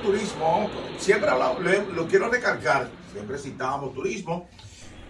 turismo, 0.00 0.70
siempre 0.98 1.30
hablamos, 1.30 1.62
lo, 1.94 2.06
quiero 2.06 2.28
recalcar, 2.28 2.90
siempre 3.12 3.38
citábamos 3.38 3.94
turismo. 3.94 4.48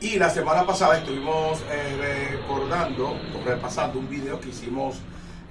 Y 0.01 0.19
la 0.19 0.31
semana 0.31 0.67
pasada 0.67 0.99
estuvimos 0.99 1.63
eh, 1.71 2.39
recordando, 2.39 3.15
repasando 3.45 3.99
un 3.99 4.09
video 4.09 4.41
que 4.41 4.49
hicimos 4.49 4.97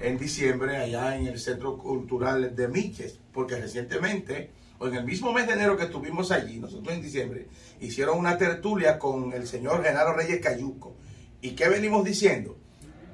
en 0.00 0.18
diciembre 0.18 0.76
allá 0.76 1.16
en 1.16 1.26
el 1.26 1.38
Centro 1.38 1.78
Cultural 1.78 2.56
de 2.56 2.68
Miches, 2.68 3.20
porque 3.32 3.56
recientemente, 3.56 4.50
o 4.78 4.88
en 4.88 4.96
el 4.96 5.04
mismo 5.04 5.32
mes 5.32 5.46
de 5.46 5.52
enero 5.52 5.76
que 5.76 5.84
estuvimos 5.84 6.32
allí, 6.32 6.58
nosotros 6.58 6.92
en 6.92 7.02
diciembre, 7.02 7.46
hicieron 7.80 8.18
una 8.18 8.36
tertulia 8.36 8.98
con 8.98 9.32
el 9.32 9.46
señor 9.46 9.84
Genaro 9.84 10.14
Reyes 10.14 10.40
Cayuco. 10.40 10.96
¿Y 11.40 11.50
qué 11.50 11.68
venimos 11.68 12.04
diciendo? 12.04 12.56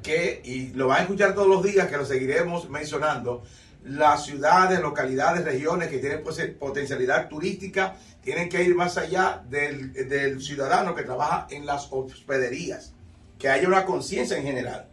Que, 0.02 0.40
y 0.45 0.68
lo 0.68 0.86
van 0.86 1.00
a 1.00 1.02
escuchar 1.02 1.34
todos 1.34 1.48
los 1.48 1.62
días, 1.62 1.88
que 1.88 1.96
lo 1.96 2.06
seguiremos 2.06 2.70
mencionando, 2.70 3.43
las 3.87 4.25
ciudades, 4.25 4.80
localidades, 4.80 5.45
regiones 5.45 5.89
que 5.89 5.98
tienen 5.98 6.23
pues, 6.23 6.41
potencialidad 6.59 7.29
turística 7.29 7.96
tienen 8.22 8.49
que 8.49 8.63
ir 8.63 8.75
más 8.75 8.99
allá 8.99 9.43
del, 9.49 9.93
del 9.93 10.43
ciudadano 10.43 10.94
que 10.94 11.04
trabaja 11.04 11.46
en 11.50 11.64
las 11.64 11.89
hospederías, 11.91 12.93
que 13.39 13.49
haya 13.49 13.68
una 13.68 13.85
conciencia 13.85 14.36
en 14.36 14.43
general. 14.43 14.89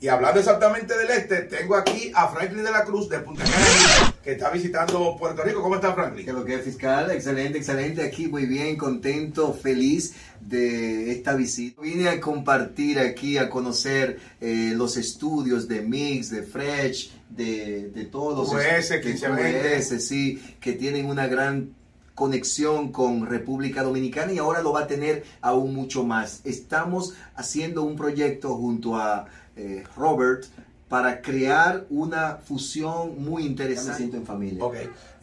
Y 0.00 0.06
hablando 0.06 0.38
exactamente 0.38 0.96
del 0.96 1.10
este, 1.10 1.42
tengo 1.42 1.74
aquí 1.74 2.12
a 2.14 2.28
Franklin 2.28 2.62
de 2.62 2.70
la 2.70 2.84
Cruz 2.84 3.08
de 3.08 3.18
Punta 3.18 3.42
Cana, 3.42 4.14
que 4.22 4.32
está 4.32 4.48
visitando 4.48 5.16
Puerto 5.18 5.42
Rico. 5.42 5.60
¿Cómo 5.60 5.74
está 5.74 5.92
Franklin? 5.92 6.24
Que 6.24 6.32
lo 6.32 6.44
que 6.44 6.54
es 6.54 6.62
fiscal, 6.62 7.10
excelente, 7.10 7.58
excelente. 7.58 8.02
Aquí 8.02 8.28
muy 8.28 8.46
bien, 8.46 8.76
contento, 8.76 9.52
feliz 9.52 10.14
de 10.40 11.10
esta 11.10 11.34
visita. 11.34 11.82
Vine 11.82 12.10
a 12.10 12.20
compartir 12.20 13.00
aquí, 13.00 13.38
a 13.38 13.50
conocer 13.50 14.20
eh, 14.40 14.72
los 14.76 14.96
estudios 14.96 15.66
de 15.66 15.80
Mix, 15.80 16.30
de 16.30 16.44
Fresh, 16.44 17.10
de, 17.28 17.88
de 17.88 18.04
todos 18.04 18.52
los... 18.52 18.54
US, 18.54 20.06
sí, 20.06 20.40
que 20.60 20.74
tienen 20.74 21.06
una 21.06 21.26
gran 21.26 21.74
conexión 22.14 22.90
con 22.90 23.26
República 23.26 23.82
Dominicana 23.82 24.32
y 24.32 24.38
ahora 24.38 24.60
lo 24.60 24.72
va 24.72 24.82
a 24.82 24.86
tener 24.86 25.24
aún 25.40 25.74
mucho 25.74 26.04
más. 26.04 26.40
Estamos 26.44 27.14
haciendo 27.34 27.82
un 27.82 27.96
proyecto 27.96 28.56
junto 28.56 28.96
a 28.96 29.26
eh, 29.58 29.84
Robert 29.96 30.44
para 30.88 31.20
crear 31.20 31.84
una 31.90 32.36
fusión 32.36 33.22
muy 33.22 33.44
interesante. 33.44 34.16
en 34.16 34.24
familia. 34.24 34.64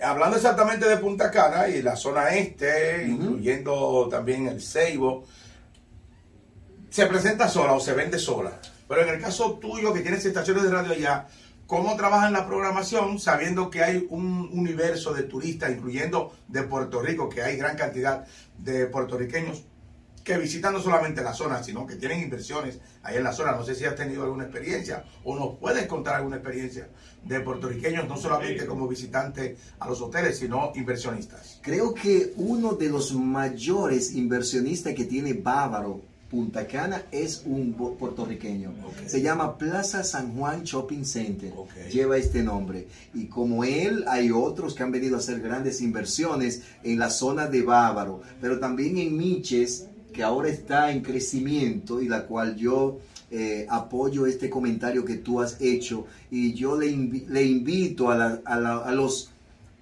Hablando 0.01 0.37
exactamente 0.37 0.87
de 0.87 0.97
Punta 0.97 1.31
Cana 1.31 1.67
y 1.67 1.81
la 1.81 1.95
zona 1.95 2.29
este, 2.35 3.07
incluyendo 3.07 4.07
también 4.09 4.47
el 4.47 4.61
Ceibo, 4.61 5.25
se 6.89 7.07
presenta 7.07 7.47
sola 7.49 7.73
o 7.73 7.79
se 7.79 7.93
vende 7.93 8.19
sola. 8.19 8.51
Pero 8.87 9.01
en 9.01 9.09
el 9.09 9.19
caso 9.19 9.53
tuyo, 9.53 9.91
que 9.93 10.01
tienes 10.01 10.23
estaciones 10.23 10.63
de 10.63 10.69
radio 10.69 10.93
allá, 10.93 11.27
¿cómo 11.65 11.95
trabajan 11.95 12.31
la 12.31 12.45
programación 12.45 13.17
sabiendo 13.17 13.71
que 13.71 13.83
hay 13.83 14.05
un 14.11 14.49
universo 14.53 15.13
de 15.13 15.23
turistas, 15.23 15.71
incluyendo 15.71 16.33
de 16.47 16.61
Puerto 16.61 17.01
Rico, 17.01 17.27
que 17.27 17.41
hay 17.41 17.57
gran 17.57 17.75
cantidad 17.75 18.25
de 18.59 18.85
puertorriqueños? 18.85 19.63
Que 20.25 20.39
visitan 20.39 20.73
no 20.73 20.81
solamente 20.81 21.23
la 21.23 21.33
zona, 21.33 21.63
sino 21.63 21.85
que 21.85 21.95
tienen 21.95 22.19
inversiones 22.19 22.79
ahí 23.03 23.17
en 23.17 23.23
la 23.23 23.31
zona. 23.31 23.51
No 23.51 23.63
sé 23.63 23.75
si 23.75 23.85
has 23.85 23.95
tenido 23.95 24.23
alguna 24.23 24.45
experiencia 24.45 25.05
o 25.23 25.35
nos 25.35 25.59
puedes 25.59 25.85
contar 25.85 26.15
alguna 26.15 26.37
experiencia 26.37 26.89
de 27.23 27.39
puertorriqueños, 27.41 28.07
no 28.07 28.17
solamente 28.17 28.65
como 28.65 28.87
visitantes 28.87 29.57
a 29.79 29.87
los 29.87 30.01
hoteles, 30.01 30.39
sino 30.39 30.71
inversionistas. 30.75 31.59
Creo 31.61 31.93
que 31.93 32.33
uno 32.37 32.73
de 32.73 32.89
los 32.89 33.13
mayores 33.13 34.13
inversionistas 34.13 34.95
que 34.95 35.05
tiene 35.05 35.33
Bávaro, 35.33 36.01
Punta 36.29 36.65
Cana 36.65 37.03
es 37.11 37.43
un 37.45 37.73
puertorriqueño. 37.73 38.73
Se 39.05 39.21
llama 39.21 39.59
Plaza 39.59 40.03
San 40.03 40.35
Juan 40.35 40.63
Shopping 40.63 41.05
Center. 41.05 41.53
Lleva 41.91 42.17
este 42.17 42.41
nombre. 42.41 42.87
Y 43.13 43.27
como 43.27 43.63
él, 43.63 44.03
hay 44.07 44.31
otros 44.31 44.73
que 44.73 44.81
han 44.81 44.91
venido 44.91 45.15
a 45.15 45.19
hacer 45.19 45.39
grandes 45.39 45.81
inversiones 45.81 46.63
en 46.83 46.97
la 46.97 47.11
zona 47.11 47.45
de 47.45 47.61
Bávaro, 47.61 48.23
pero 48.41 48.59
también 48.59 48.97
en 48.97 49.15
Miches 49.15 49.85
que 50.15 50.23
ahora 50.23 50.47
está 50.47 50.91
en 50.91 51.01
crecimiento 51.01 52.01
y 52.01 52.07
la 52.07 52.25
cual 52.25 52.55
yo 52.55 52.99
eh, 53.29 53.67
apoyo 53.69 54.25
este 54.25 54.49
comentario 54.49 55.03
que 55.03 55.17
tú 55.17 55.41
has 55.41 55.59
hecho. 55.59 56.05
Y 56.31 56.53
yo 56.53 56.79
le, 56.79 56.89
le 57.27 57.43
invito 57.43 58.09
a, 58.09 58.91
los 58.93 59.31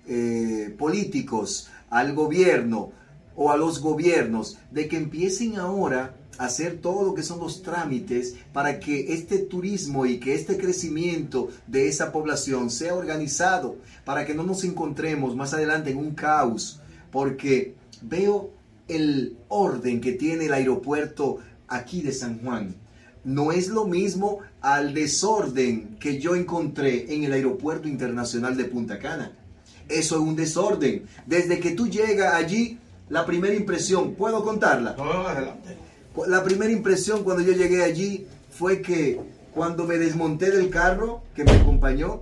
eh, 0.08 0.74
políticos, 0.76 1.70
al 1.92 2.16
gobierno 2.16 2.92
o 3.36 3.52
a 3.52 3.58
los 3.58 3.80
gobiernos 3.80 4.58
de 4.72 4.88
que 4.88 4.98
empiecen 4.98 5.58
ahora 5.58 6.16
a 6.40 6.46
hacer 6.46 6.80
todo 6.80 7.04
lo 7.04 7.14
que 7.14 7.22
son 7.22 7.40
los 7.40 7.62
trámites 7.62 8.36
para 8.54 8.80
que 8.80 9.14
este 9.14 9.38
turismo 9.38 10.08
y 10.08 10.20
que 10.20 10.34
este 10.34 10.58
crecimiento 10.58 11.50
de 11.68 11.88
esa 11.88 12.12
población 12.12 12.72
sea 12.72 12.96
organizado, 12.96 13.76
para 14.04 14.26
que 14.26 14.34
no 14.34 14.42
nos 14.42 14.64
encontremos 14.64 15.36
más 15.36 15.54
adelante 15.54 15.92
en 15.92 15.98
un 15.98 16.16
caos, 16.16 16.80
porque 17.12 17.76
veo 18.02 18.50
el 18.88 19.38
orden 19.48 20.02
que 20.02 20.14
tiene 20.14 20.46
el 20.46 20.54
aeropuerto 20.54 21.40
aquí 21.68 22.02
de 22.02 22.12
San 22.12 22.40
Juan 22.40 22.76
no 23.24 23.52
es 23.52 23.68
lo 23.70 23.86
mismo 23.86 24.40
al 24.62 24.94
desorden 24.94 25.98
que 26.00 26.20
yo 26.20 26.36
encontré 26.36 27.14
en 27.14 27.24
el 27.24 27.34
aeropuerto 27.34 27.88
internacional 27.88 28.58
de 28.58 28.66
Punta 28.66 29.00
Cana. 29.00 29.32
Eso 29.88 30.16
es 30.16 30.22
un 30.22 30.36
desorden. 30.36 31.06
Desde 31.26 31.60
que 31.60 31.72
tú 31.72 31.88
llegas 31.88 32.34
allí, 32.34 32.80
la 33.10 33.26
primera 33.26 33.54
impresión, 33.54 34.16
¿puedo 34.16 34.44
contarla? 34.44 34.92
adelante. 34.92 35.78
La 36.28 36.44
primera 36.44 36.72
impresión 36.72 37.24
cuando 37.24 37.44
yo 37.44 37.54
llegué 37.54 37.84
allí 37.84 38.28
fue 38.52 38.82
que 38.82 39.20
cuando 39.54 39.86
me 39.86 39.98
desmonté 39.98 40.52
del 40.52 40.70
carro 40.70 41.24
que 41.36 41.44
me 41.44 41.52
acompañó, 41.52 42.22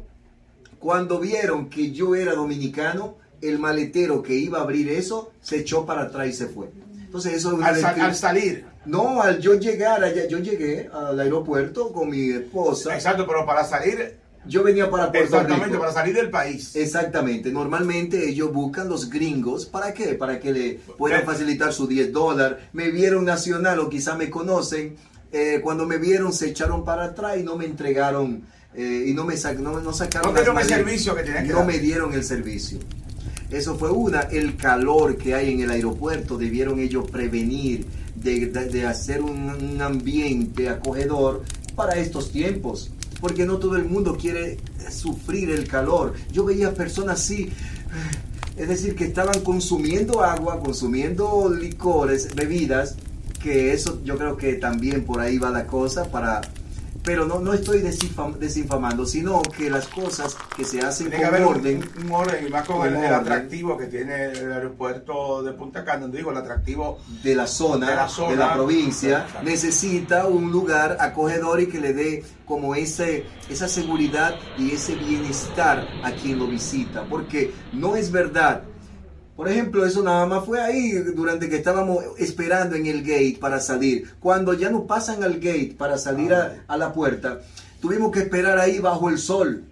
cuando 0.79 1.19
vieron 1.19 1.69
que 1.69 1.91
yo 1.91 2.16
era 2.16 2.33
dominicano, 2.33 3.16
el 3.41 3.59
maletero 3.59 4.22
que 4.22 4.35
iba 4.35 4.59
a 4.59 4.62
abrir 4.62 4.90
eso 4.90 5.31
se 5.41 5.57
echó 5.57 5.85
para 5.85 6.03
atrás 6.03 6.28
y 6.28 6.34
se 6.34 6.47
fue. 6.47 6.69
Entonces 6.94 7.34
eso 7.34 7.59
al, 7.62 8.16
salir. 8.16 8.66
No, 8.85 9.22
al 9.22 9.40
yo 9.40 9.56
llegar 9.56 10.03
allá, 10.03 10.28
yo 10.28 10.40
llegué 10.40 10.90
al 10.94 11.19
aeropuerto 11.19 11.91
con 11.91 12.09
mi 12.09 12.29
esposa. 12.29 12.96
Exacto, 12.96 13.25
pero 13.28 13.46
para 13.46 13.66
salir 13.66 14.22
yo 14.46 14.63
venía 14.63 14.90
para 14.90 15.12
Puerto 15.12 15.35
Exactamente, 15.35 15.78
para 15.78 15.94
salir 15.94 16.16
del 16.16 16.29
país. 16.29 16.75
Exactamente. 16.75 17.52
Normalmente 17.52 18.28
ellos 18.28 18.52
buscan 18.52 18.90
los 18.90 19.09
gringos. 19.09 19.66
¿Para 19.66 19.94
qué? 19.94 20.16
Para 20.16 20.40
que 20.40 20.52
le 20.52 20.79
puedan 20.97 21.23
facilitar 21.23 21.73
sus 21.73 21.88
10 21.88 22.12
dólares. 22.12 22.58
Me 22.73 22.90
vieron 22.90 23.25
nacional 23.25 23.79
o 23.79 23.90
quizá 23.90 24.16
me 24.16 24.29
conocen. 24.29 24.96
Eh, 25.31 25.59
cuando 25.63 25.85
me 25.85 25.97
vieron 25.97 26.34
se 26.34 26.50
echaron 26.50 26.84
para 26.84 27.06
atrás 27.06 27.38
y 27.38 27.44
no 27.44 27.56
me 27.56 27.66
entregaron 27.66 28.44
eh, 28.73 29.06
y 29.08 29.13
no 29.13 29.25
me, 29.25 29.35
no, 29.59 29.79
no 29.79 29.94
sacaron. 29.94 30.34
No 30.34 30.40
dieron 30.40 30.58
el 30.58 30.66
servicio 30.66 31.16
que 31.16 31.23
tenían 31.23 31.46
que 31.46 31.53
No 31.53 31.63
me 31.63 31.78
dieron 31.78 32.13
el 32.13 32.23
servicio. 32.23 32.79
Eso 33.51 33.75
fue 33.78 33.91
una. 33.91 34.22
El 34.22 34.56
calor 34.56 35.17
que 35.17 35.35
hay 35.35 35.51
en 35.51 35.62
el 35.62 35.72
aeropuerto 35.72 36.38
debieron 36.38 36.79
ellos 36.79 37.09
prevenir 37.09 37.85
de, 38.16 38.85
hacer 38.85 39.22
un, 39.22 39.81
ambiente 39.81 40.69
acogedor 40.69 41.44
para 41.75 41.95
estos 41.95 42.31
tiempos. 42.31 42.91
Porque 43.19 43.45
no 43.45 43.57
todo 43.57 43.75
el 43.75 43.85
mundo 43.85 44.17
quiere 44.19 44.57
sufrir 44.90 45.51
el 45.51 45.67
calor. 45.67 46.13
Yo 46.31 46.45
veía 46.45 46.73
personas 46.73 47.19
así, 47.19 47.50
es 48.57 48.67
decir, 48.67 48.95
que 48.95 49.06
estaban 49.06 49.41
consumiendo 49.41 50.23
agua, 50.23 50.59
consumiendo 50.59 51.53
licores, 51.53 52.34
bebidas, 52.34 52.95
que 53.41 53.73
eso 53.73 54.01
yo 54.03 54.17
creo 54.17 54.38
que 54.38 54.53
también 54.53 55.03
por 55.03 55.19
ahí 55.19 55.38
va 55.38 55.50
la 55.51 55.67
cosa 55.67 56.09
para 56.09 56.41
pero 57.03 57.25
no, 57.25 57.39
no 57.39 57.53
estoy 57.53 57.81
desinfamando, 57.81 59.06
sino 59.06 59.41
que 59.41 59.69
las 59.69 59.88
cosas 59.88 60.38
que 60.56 60.63
se 60.63 60.81
hacen 60.81 61.12
con 61.12 61.44
orden. 61.44 61.89
Un, 62.03 62.12
orden, 62.12 62.47
y 62.47 62.50
más 62.50 62.67
con, 62.67 62.88
el, 62.88 63.13
atractivo 63.13 63.78
que 63.78 63.88
tiene 63.88 64.25
el 64.25 64.51
aeropuerto 64.51 65.41
de 65.41 65.53
Punta 65.53 65.84
Cana, 65.84 66.07
digo, 66.07 66.31
el 66.31 66.38
atractivo 66.38 67.00
de 67.23 67.35
la 67.35 67.47
zona, 67.47 68.07
de 68.29 68.35
la, 68.35 68.53
provincia, 68.53 69.25
necesita 69.44 70.28
un 70.28 70.51
lugar 70.51 70.97
acogedor 71.00 71.61
y 71.61 71.67
que 71.67 71.79
le 71.79 71.94
dé 71.94 72.23
como 72.45 72.75
ese, 72.75 73.25
esa 73.50 73.67
seguridad 73.67 74.35
y 74.57 74.72
ese 74.72 74.95
bienestar 74.95 75.88
a 76.03 76.11
quien 76.11 76.38
lo 76.38 76.47
visita. 76.47 77.06
Porque 77.09 77.51
no 77.73 77.95
es 77.95 78.11
verdad 78.11 78.63
por 79.41 79.49
ejemplo, 79.49 79.84
eso 79.88 80.03
nada 80.03 80.28
más 80.28 80.46
fue 80.46 80.61
ahí 80.61 80.91
durante 80.91 81.49
que 81.49 81.55
estábamos 81.55 82.03
esperando 82.20 82.76
en 82.76 82.85
el 82.85 83.02
gate 83.02 83.40
para 83.40 83.59
salir. 83.59 84.14
Cuando 84.20 84.53
ya 84.53 84.70
nos 84.70 84.84
pasan 84.84 85.23
al 85.23 85.40
gate 85.40 85.73
para 85.76 85.97
salir 85.97 86.32
a, 86.32 86.78
la 86.78 86.93
puerta, 86.93 87.41
tuvimos 87.79 88.11
que 88.11 88.20
esperar 88.20 88.59
ahí 88.59 88.78
bajo 88.78 89.09
el 89.09 89.17
sol. 89.17 89.64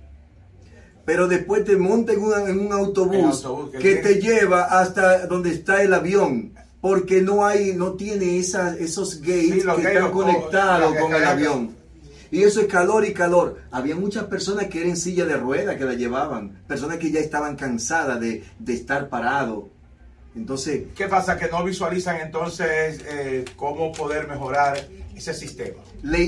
Pero 1.06 1.28
después 1.28 1.66
te 1.66 1.78
monta 1.78 2.14
en, 2.14 2.60
un 2.60 2.74
autobús, 2.74 3.48
que, 3.80 3.98
te 3.98 4.16
lleva 4.16 4.64
hasta 4.64 5.28
donde 5.28 5.52
está 5.52 5.84
el 5.84 5.94
avión. 5.94 6.52
Porque 6.82 7.22
no 7.22 7.46
hay, 7.46 7.76
no 7.76 7.94
tiene 7.94 8.40
esos 8.40 9.22
gates 9.22 9.66
que 9.66 9.84
están 9.84 10.12
conectados 10.12 10.96
con 10.96 11.14
el 11.14 11.24
avión. 11.24 11.76
Y 12.32 12.44
eso 12.44 12.62
es 12.62 12.68
calor 12.68 13.06
y 13.06 13.14
calor. 13.14 13.62
Había 13.72 13.96
muchas 13.96 14.26
personas 14.26 14.68
que 14.68 14.80
eran 14.80 14.92
en 14.92 14.98
silla 14.98 15.26
de 15.26 15.38
rueda 15.38 15.78
que 15.78 15.86
la 15.86 15.94
llevaban. 15.94 16.62
Personas 16.68 16.98
que 16.98 17.12
ya 17.12 17.20
estaban 17.20 17.56
cansadas 17.56 18.20
de, 18.20 18.44
estar 18.68 19.10
parado. 19.10 19.70
Entonces... 20.36 20.84
¿Qué 20.96 21.08
pasa? 21.08 21.38
Que 21.38 21.50
no 21.50 21.64
visualizan 21.64 22.18
entonces 22.22 23.04
eh, 23.08 23.46
cómo 23.56 23.92
poder 23.92 24.28
mejorar 24.28 24.78
ese 25.16 25.34
sistema. 25.34 25.82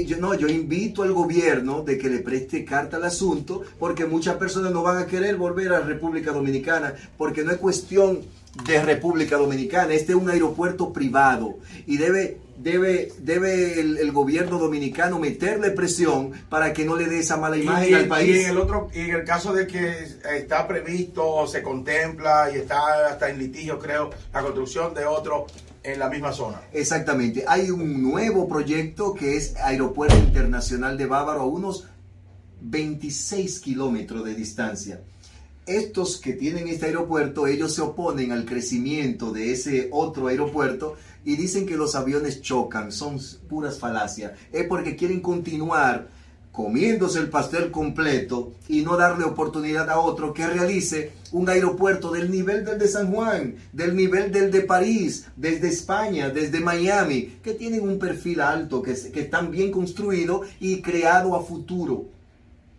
yo, 0.06 0.18
no, 0.18 0.34
yo 0.34 0.48
invito 0.48 1.04
al 1.04 1.14
gobierno 1.14 1.82
de 1.82 1.98
que 1.98 2.10
le 2.10 2.20
preste 2.20 2.66
carta 2.66 2.98
al 2.98 3.06
asunto 3.06 3.62
porque 3.80 4.06
muchas 4.06 4.36
personas 4.36 4.74
no 4.74 4.84
van 4.84 4.98
a 4.98 5.06
querer 5.06 5.38
volver 5.38 5.72
a 5.72 5.80
República 5.80 6.32
Dominicana 6.32 6.94
porque 7.18 7.44
no 7.44 7.52
es 7.52 7.58
cuestión 7.58 8.20
de 8.66 8.82
República 8.82 9.38
Dominicana, 9.38 9.94
este 9.94 10.12
es 10.12 10.18
un 10.18 10.30
aeropuerto 10.30 10.92
privado 10.92 11.58
y 11.86 11.98
debe 11.98 12.38
debe, 12.62 13.12
debe 13.20 13.80
el, 13.80 14.12
gobierno 14.12 14.60
dominicano 14.60 15.20
meterle 15.20 15.72
presión 15.72 16.32
para 16.50 16.74
que 16.74 16.86
no 16.86 16.96
le 16.96 17.06
dé 17.06 17.20
esa 17.20 17.38
mala 17.38 17.58
imagen 17.58 17.96
al 17.96 18.08
país. 18.08 18.36
Y 18.36 18.40
en 18.42 18.50
el 18.52 18.58
otro, 18.58 18.90
y 18.94 19.00
en 19.00 19.12
el 19.12 19.24
caso 19.24 19.54
de 19.54 19.68
que 19.68 20.08
está 20.38 20.68
previsto, 20.68 21.48
se 21.48 21.62
contempla 21.62 22.52
y 22.54 22.58
está 22.58 23.08
hasta 23.10 23.30
en 23.30 23.40
litigio, 23.40 23.80
creo, 23.80 24.12
la 24.34 24.42
construcción 24.42 24.94
de 24.94 25.06
otro 25.06 25.48
en 25.84 26.00
la 26.00 26.10
misma 26.10 26.32
zona. 26.32 26.62
Exactamente. 26.74 27.44
Hay 27.48 27.72
un 27.72 28.02
nuevo 28.02 28.48
proyecto 28.48 29.14
que 29.14 29.38
es 29.38 29.56
Aeropuerto 29.58 30.18
Internacional 30.18 30.98
de 30.98 31.06
Bávaro 31.08 31.42
a 31.42 31.46
unos 31.46 31.88
26 32.62 33.60
kilómetros 33.60 34.24
de 34.24 34.36
distancia. 34.36 35.02
Estos 35.66 36.18
que 36.18 36.34
tienen 36.34 36.68
este 36.68 36.88
aeropuerto, 36.88 37.46
ellos 37.46 37.76
se 37.76 37.82
oponen 37.82 38.32
al 38.32 38.46
crecimiento 38.46 39.32
de 39.32 39.52
ese 39.52 39.90
otro 39.92 40.28
aeropuerto 40.28 40.96
y 41.24 41.36
dicen 41.36 41.66
que 41.66 41.78
los 41.78 41.96
aviones 41.96 42.42
chocan, 42.42 42.92
son 42.92 43.20
puras 43.48 43.78
falacias. 43.78 44.34
Es 44.52 44.66
porque 44.68 44.96
quieren 44.96 45.22
continuar 45.22 46.08
comiéndose 46.52 47.20
el 47.20 47.30
pastel 47.30 47.72
completo 47.72 48.54
y 48.68 48.82
no 48.82 48.98
darle 48.98 49.24
oportunidad 49.24 49.90
a 49.90 50.00
otro 50.00 50.34
que 50.34 50.48
realice 50.48 51.14
un 51.32 51.48
aeropuerto 51.48 52.12
del 52.12 52.30
nivel 52.30 52.66
del 52.66 52.78
de 52.78 52.88
San 52.88 53.12
Juan, 53.12 53.56
del 53.72 53.96
nivel 53.96 54.32
del 54.32 54.52
de 54.52 54.62
París, 54.62 55.28
desde 55.38 55.70
España, 55.70 56.30
desde 56.30 56.60
Miami, 56.60 57.38
que 57.42 57.54
tienen 57.54 57.88
un 57.88 57.98
perfil 57.98 58.42
alto, 58.42 58.82
que, 58.82 58.92
están 58.92 59.52
bien 59.52 59.72
construidos 59.72 60.48
y 60.60 60.82
creado 60.82 61.36
a 61.36 61.44
futuro. 61.44 62.06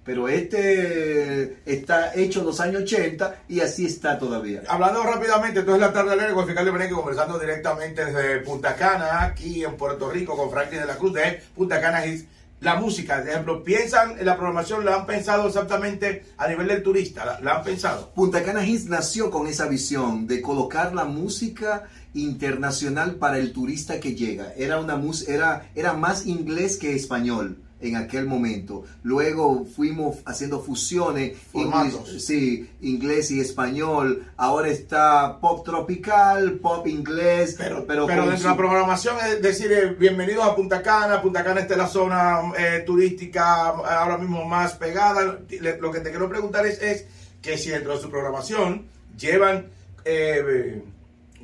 Pero 0.04 0.28
este 0.28 1.58
está 1.64 2.14
hecho 2.14 2.40
en 2.40 2.46
los 2.46 2.60
años 2.60 2.82
80 2.82 3.44
y 3.49 3.60
así 3.60 3.87
está 3.87 4.19
todavía. 4.19 4.62
Hablando 4.69 5.02
rápidamente, 5.04 5.60
entonces 5.60 5.81
la 5.81 5.93
tarde 5.93 6.12
alegre 6.12 6.34
con 6.34 6.46
Fiscal 6.46 6.64
de 6.64 6.90
conversando 6.90 7.38
directamente 7.38 8.04
desde 8.04 8.40
Punta 8.40 8.75
Cana, 8.75 9.22
aquí 9.22 9.62
en 9.64 9.76
Puerto 9.76 10.10
Rico, 10.10 10.37
con 10.37 10.50
Franklin 10.50 10.81
de 10.81 10.87
la 10.87 10.96
Cruz 10.96 11.12
de 11.12 11.43
Punta 11.54 11.81
Cana 11.81 12.04
y 12.04 12.26
la 12.62 12.76
música, 12.76 13.19
por 13.19 13.28
ejemplo, 13.28 13.64
piensan 13.64 14.19
en 14.20 14.25
la 14.25 14.37
programación, 14.37 14.84
la 14.84 14.94
han 14.94 15.06
pensado 15.06 15.49
exactamente 15.49 16.26
a 16.37 16.46
nivel 16.46 16.69
del 16.69 16.82
turista, 16.82 17.40
la, 17.43 17.56
han 17.56 17.64
pensado. 17.64 18.10
Punta 18.14 18.43
Cana 18.44 18.64
Hits 18.64 18.87
nació 18.87 19.31
con 19.32 19.48
esa 19.48 19.66
visión 19.66 20.28
de 20.28 20.40
colocar 20.40 20.94
la 20.94 21.05
música 21.05 21.88
internacional 22.14 23.16
para 23.16 23.38
el 23.38 23.52
turista 23.52 23.98
que 23.98 24.14
llega. 24.14 24.52
Era 24.56 24.78
una 24.78 25.00
era, 25.26 25.70
era 25.75 25.93
más 25.94 26.26
inglés 26.26 26.76
que 26.76 26.94
español 26.94 27.58
en 27.82 27.96
aquel 27.96 28.26
momento. 28.26 28.84
Luego 29.02 29.64
fuimos 29.64 30.19
haciendo 30.25 30.61
fusiones, 30.61 31.37
inglés, 31.52 31.94
sí, 32.19 32.70
inglés 32.81 33.31
y 33.31 33.40
español. 33.40 34.25
Ahora 34.37 34.69
está 34.69 35.38
pop 35.40 35.64
tropical, 35.64 36.55
pop 36.55 36.87
inglés. 36.87 37.56
Pero, 37.58 37.84
pero, 37.87 38.06
pero 38.06 38.23
dentro 38.26 38.43
de 38.43 38.49
la 38.49 38.56
programación 38.56 39.17
es 39.29 39.43
decir, 39.43 39.70
eh, 39.73 39.96
bienvenidos 39.99 40.44
a 40.44 40.55
Punta 40.55 40.81
Cana. 40.81 41.20
Punta 41.20 41.44
Cana 41.44 41.61
está 41.61 41.75
en 41.75 41.81
la 41.81 41.88
zona 41.88 42.52
eh, 42.56 42.82
turística 42.87 43.67
ahora 43.67 44.17
mismo 44.17 44.44
más 44.44 44.75
pegada. 44.75 45.38
Lo 45.81 45.90
que 45.90 46.00
te 46.00 46.11
quiero 46.11 46.29
preguntar 46.29 46.67
es, 46.67 46.81
es 46.81 47.06
que 47.43 47.58
si 47.58 47.70
dentro 47.70 47.94
de 47.96 48.00
su 48.00 48.08
programación 48.08 48.87
llevan, 49.19 49.67
eh, 50.05 50.82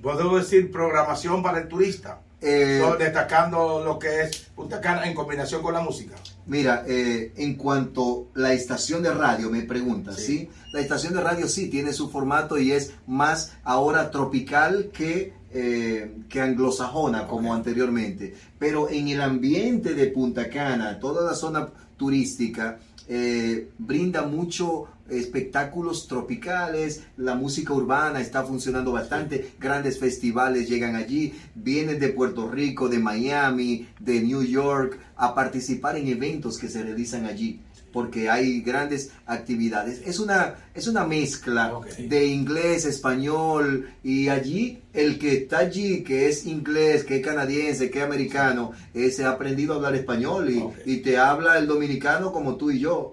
puedo 0.00 0.38
decir, 0.38 0.70
programación 0.70 1.43
para 1.43 1.58
el 1.58 1.69
turista. 1.69 2.20
Eh, 2.40 2.81
destacando 2.99 3.82
lo 3.85 3.99
que 3.99 4.23
es 4.23 4.46
Punta 4.55 4.81
Cana 4.81 5.06
en 5.06 5.14
combinación 5.14 5.61
con 5.61 5.75
la 5.75 5.81
música. 5.81 6.14
Mira, 6.46 6.85
eh, 6.87 7.32
en 7.37 7.56
cuanto 7.56 8.29
a 8.37 8.38
la 8.38 8.52
estación 8.52 9.02
de 9.02 9.12
radio, 9.12 9.50
me 9.50 9.62
preguntas, 9.62 10.17
sí. 10.17 10.49
La 10.73 10.81
estación 10.81 11.14
de 11.14 11.20
radio 11.20 11.49
sí 11.49 11.69
tiene 11.69 11.93
su 11.93 12.08
formato 12.11 12.56
y 12.56 12.70
es 12.70 12.93
más 13.08 13.55
ahora 13.64 14.12
tropical 14.12 14.90
que, 14.93 15.32
eh, 15.52 16.14
que 16.29 16.40
anglosajona 16.40 17.26
como 17.26 17.52
anteriormente. 17.52 18.35
Pero 18.56 18.88
en 18.88 19.08
el 19.08 19.20
ambiente 19.20 19.94
de 19.94 20.06
Punta 20.06 20.49
Cana, 20.49 21.00
toda 21.00 21.29
la 21.29 21.35
zona 21.35 21.69
turística, 21.96 22.79
eh, 23.08 23.69
brinda 23.78 24.22
mucho 24.22 24.87
espectáculos 25.08 26.06
tropicales, 26.06 27.05
la 27.16 27.34
música 27.34 27.72
urbana 27.72 28.20
está 28.20 28.44
funcionando 28.44 28.93
bastante, 28.93 29.52
grandes 29.58 29.99
festivales 29.99 30.69
llegan 30.69 30.96
allí, 30.96 31.34
vienen 31.55 31.99
de 31.99 32.08
Puerto 32.08 32.50
Rico, 32.50 32.88
de 32.88 32.99
Miami, 32.99 33.88
de 33.99 34.20
New 34.20 34.43
York 34.43 34.99
a 35.16 35.34
participar 35.34 35.96
en 35.96 36.08
eventos 36.08 36.58
que 36.58 36.69
se 36.69 36.82
realizan 36.82 37.25
allí 37.25 37.60
porque 37.93 38.29
hay 38.29 38.61
grandes 38.61 39.11
actividades. 39.26 40.02
Es 40.05 40.19
una, 40.19 40.55
es 40.75 40.87
una 40.87 41.05
mezcla 41.05 41.73
de 41.99 42.26
inglés, 42.26 42.85
español 42.85 43.90
y 44.02 44.29
allí 44.29 44.82
el 44.93 45.19
que 45.19 45.35
está 45.35 45.58
allí, 45.58 46.02
que 46.02 46.29
es 46.29 46.46
inglés, 46.46 47.05
que 47.05 47.17
es 47.17 47.25
canadiense, 47.25 47.90
que 47.90 48.00
es 48.00 48.05
americano, 48.05 48.73
se 48.93 49.25
ha 49.25 49.31
aprendido 49.31 49.73
a 49.73 49.76
hablar 49.76 49.94
español 49.94 50.50
y, 50.50 50.93
y 50.93 50.96
te 50.99 51.19
habla 51.19 51.58
el 51.58 51.67
dominicano 51.67 52.32
como 52.32 52.56
tú 52.56 52.70
y 52.70 52.81
yo. 52.81 53.06